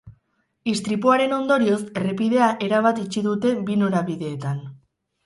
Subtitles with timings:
[0.71, 4.65] Istripuaren ondorioz, errepidea erabat itxi dute bi norabideetan.